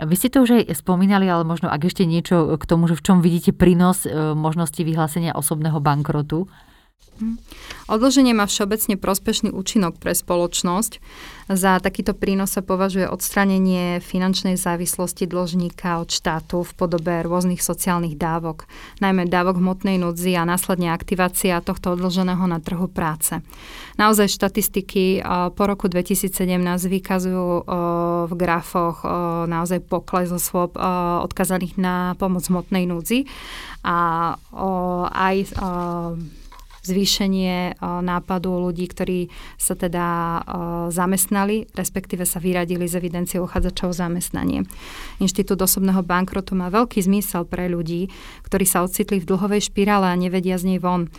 [0.07, 3.03] Vy ste to už aj spomínali, ale možno ak ešte niečo k tomu, že v
[3.03, 6.47] čom vidíte prínos e, možnosti vyhlásenia osobného bankrotu?
[7.87, 11.01] Odloženie má všeobecne prospešný účinok pre spoločnosť.
[11.49, 18.19] Za takýto prínos sa považuje odstranenie finančnej závislosti dlžníka od štátu v podobe rôznych sociálnych
[18.19, 18.69] dávok,
[19.01, 23.39] najmä dávok hmotnej núdzi a následne aktivácia tohto odloženého na trhu práce.
[23.95, 25.23] Naozaj štatistiky
[25.55, 26.37] po roku 2017
[26.85, 27.65] vykazujú
[28.27, 29.07] v grafoch
[29.47, 30.77] naozaj pokles osôb
[31.23, 33.25] odkazaných na pomoc hmotnej núdzi
[33.81, 34.35] a
[35.07, 35.35] aj
[36.87, 39.27] zvýšenie eh, nápadu ľudí, ktorí
[39.59, 40.41] sa teda eh,
[40.89, 44.63] zamestnali, respektíve sa vyradili z evidencie uchádzačov o zamestnanie.
[45.19, 48.07] Inštitút osobného bankrotu má veľký zmysel pre ľudí,
[48.47, 51.11] ktorí sa ocitli v dlhovej špirále a nevedia z nej von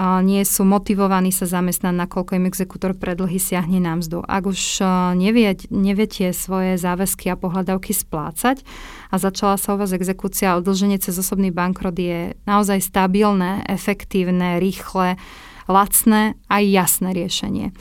[0.00, 4.24] nie sú motivovaní sa zamestnať, nakoľko im exekútor predlhy siahne na mzdu.
[4.24, 4.80] Ak už
[5.20, 8.64] nevie, neviete svoje záväzky a pohľadavky splácať
[9.12, 14.56] a začala sa u vás exekúcia a odlženie cez osobný bankrot je naozaj stabilné, efektívne,
[14.64, 15.20] rýchle,
[15.68, 17.76] lacné a jasné riešenie.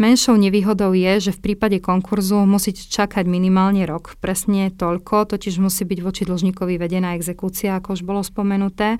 [0.00, 4.16] Menšou nevýhodou je, že v prípade konkurzu musíte čakať minimálne rok.
[4.18, 8.96] Presne toľko, totiž musí byť voči dlžníkovi vedená exekúcia, ako už bolo spomenuté.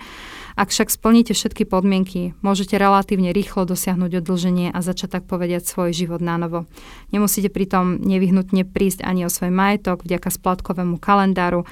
[0.52, 5.96] Ak však splníte všetky podmienky, môžete relatívne rýchlo dosiahnuť odlženie a začať tak povediať svoj
[5.96, 6.68] život na novo.
[7.08, 11.64] Nemusíte pritom nevyhnutne prísť ani o svoj majetok vďaka splatkovému kalendáru.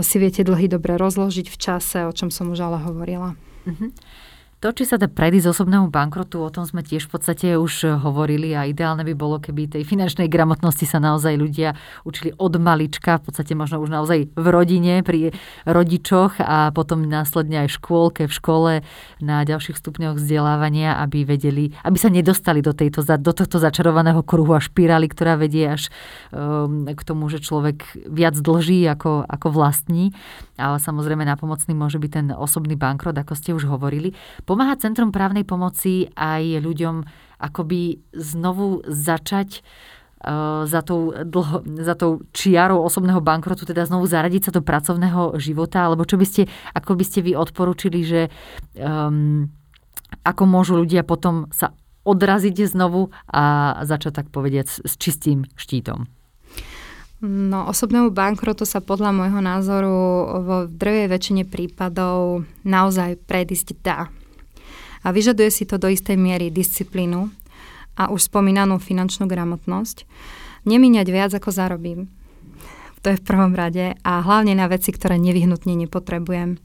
[0.00, 3.36] Si viete dlhy dobre rozložiť v čase, o čom som už ale hovorila.
[3.64, 3.90] Mm-hmm.
[4.60, 8.52] To, či sa dá predísť osobnému bankrotu, o tom sme tiež v podstate už hovorili
[8.52, 13.32] a ideálne by bolo, keby tej finančnej gramotnosti sa naozaj ľudia učili od malička, v
[13.32, 15.32] podstate možno už naozaj v rodine, pri
[15.64, 18.72] rodičoch a potom následne aj v škôlke, v škole,
[19.24, 24.52] na ďalších stupňoch vzdelávania, aby vedeli, aby sa nedostali do, tejto, do tohto začarovaného kruhu
[24.52, 25.88] a špirály, ktorá vedie až
[26.36, 30.12] um, k tomu, že človek viac dlží ako, ako vlastní.
[30.60, 34.12] Ale samozrejme napomocný môže byť ten osobný bankrot, ako ste už hovorili.
[34.44, 37.08] Pomáha Centrum právnej pomoci aj ľuďom
[37.40, 44.52] akoby znovu začať uh, za tou, dlho, za tou čiarou osobného bankrotu, teda znovu zaradiť
[44.52, 46.42] sa do pracovného života, alebo čo by ste,
[46.76, 48.20] ako by ste vy odporučili, že
[48.76, 49.48] um,
[50.20, 51.72] ako môžu ľudia potom sa
[52.04, 56.19] odraziť znovu a začať tak povedať s čistým štítom?
[57.20, 59.92] No, osobnému bankrotu sa podľa môjho názoru
[60.40, 64.08] vo drvej väčšine prípadov naozaj predísť dá.
[65.04, 67.28] A vyžaduje si to do istej miery disciplínu
[68.00, 70.08] a už spomínanú finančnú gramotnosť.
[70.64, 72.08] Nemíňať viac, ako zarobím.
[73.04, 76.56] To je v prvom rade a hlavne na veci, ktoré nevyhnutne nepotrebujem.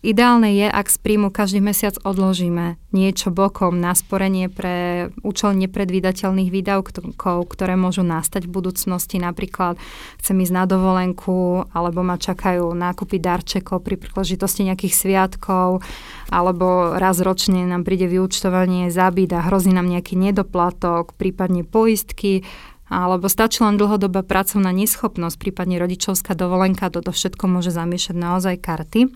[0.00, 6.48] Ideálne je, ak z príjmu každý mesiac odložíme niečo bokom na sporenie pre účel nepredvídateľných
[6.48, 9.20] výdavkov, ktoré môžu nastať v budúcnosti.
[9.20, 9.76] Napríklad
[10.16, 15.84] chcem ísť na dovolenku, alebo ma čakajú nákupy darčekov pri príležitosti nejakých sviatkov,
[16.32, 22.40] alebo raz ročne nám príde vyučtovanie za byt a hrozí nám nejaký nedoplatok, prípadne poistky,
[22.88, 29.12] alebo stačí len dlhodobá pracovná neschopnosť, prípadne rodičovská dovolenka, toto všetko môže zamiešať naozaj karty.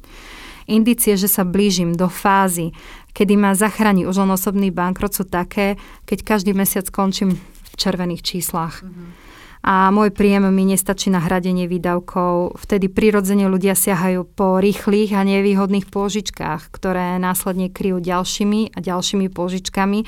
[0.67, 2.73] Indície, že sa blížim do fázy,
[3.13, 5.77] kedy ma zachráni už len osobný bankrot, sú také,
[6.09, 8.83] keď každý mesiac končím v červených číslach.
[8.83, 9.25] Mm-hmm
[9.65, 12.61] a môj príjem mi nestačí na hradenie výdavkov.
[12.61, 19.33] Vtedy prirodzene ľudia siahajú po rýchlych a nevýhodných pôžičkách, ktoré následne kryjú ďalšími a ďalšími
[19.33, 19.99] pôžičkami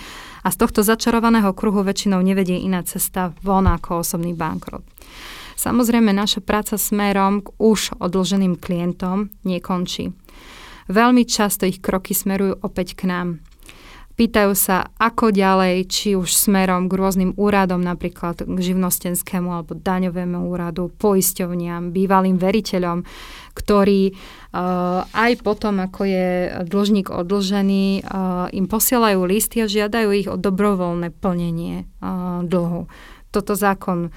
[0.45, 4.85] a z tohto začarovaného kruhu väčšinou nevedie iná cesta von ako osobný bankrot.
[5.57, 10.13] Samozrejme, naša práca smerom k už odloženým klientom nekončí.
[10.87, 13.29] Veľmi často ich kroky smerujú opäť k nám.
[14.17, 20.41] Pýtajú sa, ako ďalej, či už smerom k rôznym úradom, napríklad k živnostenskému alebo daňovému
[20.41, 23.05] úradu, poisťovniam, bývalým veriteľom,
[23.53, 26.29] ktorí uh, aj potom, ako je
[26.65, 32.89] dlžník odlžený, uh, im posielajú listy a žiadajú ich o dobrovoľné plnenie uh, dlhu
[33.37, 34.09] toto zákon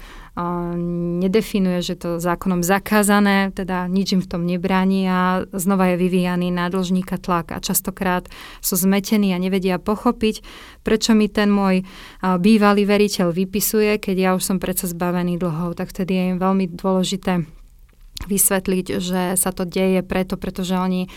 [1.20, 6.48] nedefinuje, že to zákonom zakázané, teda nič im v tom nebráni a znova je vyvíjaný
[6.48, 8.24] na dlžníka tlak a častokrát
[8.64, 10.40] sú zmetení a nevedia pochopiť,
[10.80, 11.84] prečo mi ten môj
[12.24, 16.72] bývalý veriteľ vypisuje, keď ja už som predsa zbavený dlhov, tak vtedy je im veľmi
[16.72, 17.44] dôležité
[18.20, 21.08] vysvetliť, že sa to deje preto, pretože oni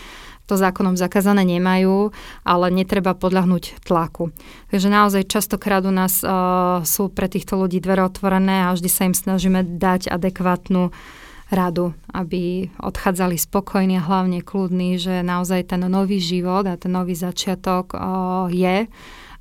[0.44, 2.12] to zákonom zakázané nemajú,
[2.44, 4.28] ale netreba podľahnúť tlaku.
[4.68, 9.08] Takže naozaj častokrát u nás uh, sú pre týchto ľudí dvere otvorené a vždy sa
[9.08, 10.92] im snažíme dať adekvátnu
[11.52, 17.16] radu, aby odchádzali spokojní a hlavne kľudní, že naozaj ten nový život a ten nový
[17.16, 18.88] začiatok uh, je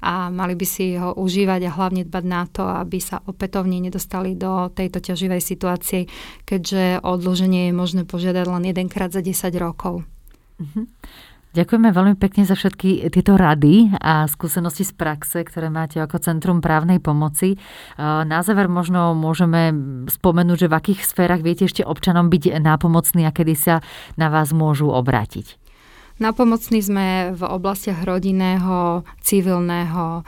[0.03, 4.35] a mali by si ho užívať a hlavne dbať na to, aby sa opätovne nedostali
[4.35, 6.11] do tejto ťaživej situácie,
[6.43, 10.03] keďže odloženie je možné požiadať len jedenkrát za 10 rokov.
[10.63, 10.85] Mm-hmm.
[11.53, 16.65] Ďakujeme veľmi pekne za všetky tieto rady a skúsenosti z praxe, ktoré máte ako Centrum
[16.65, 17.61] právnej pomoci.
[18.01, 19.69] Na záver možno môžeme
[20.09, 23.85] spomenúť, že v akých sférach viete ešte občanom byť nápomocní a kedy sa
[24.17, 25.61] na vás môžu obrátiť.
[26.21, 30.21] Napomocní sme v oblastiach rodinného, civilného,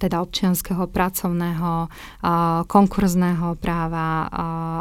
[0.00, 1.92] teda občianského, pracovného,
[2.64, 4.28] konkurzného práva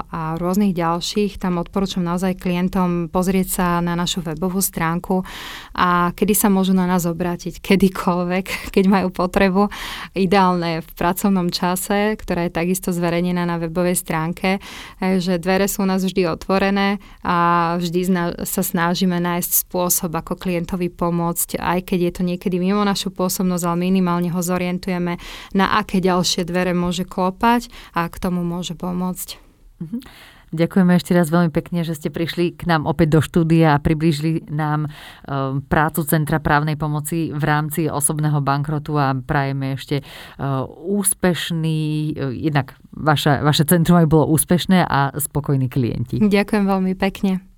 [0.10, 1.36] a rôznych ďalších.
[1.40, 5.28] Tam odporúčam naozaj klientom pozrieť sa na našu webovú stránku
[5.76, 9.68] a kedy sa môžu na nás obrátiť, kedykoľvek, keď majú potrebu.
[10.16, 14.64] Ideálne v pracovnom čase, ktorá je takisto zverejnená na webovej stránke,
[15.00, 18.02] že dvere sú u nás vždy otvorené a vždy
[18.44, 23.10] sa snažíme nájsť spôsob, ako ako klientovi pomôcť, aj keď je to niekedy mimo našu
[23.10, 25.18] pôsobnosť, ale minimálne ho zorientujeme,
[25.58, 29.42] na aké ďalšie dvere môže klopať a k tomu môže pomôcť.
[29.82, 30.02] Mm-hmm.
[30.50, 34.50] Ďakujeme ešte raz veľmi pekne, že ste prišli k nám opäť do štúdia a približili
[34.50, 41.82] nám um, prácu Centra právnej pomoci v rámci osobného bankrotu a prajeme ešte uh, úspešný,
[42.18, 46.18] uh, jednak vaše, vaše centrum aj bolo úspešné a spokojní klienti.
[46.18, 47.49] Ďakujem veľmi pekne.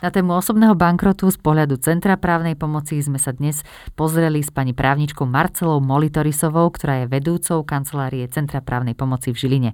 [0.00, 3.60] Na tému osobného bankrotu z pohľadu Centra právnej pomoci sme sa dnes
[4.00, 9.70] pozreli s pani právničkou Marcelou Molitorisovou, ktorá je vedúcou kancelárie Centra právnej pomoci v Žiline.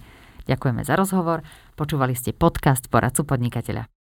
[0.51, 1.47] Ďakujeme za rozhovor.
[1.79, 3.96] Počúvali ste podcast Poradcu podnikateľa.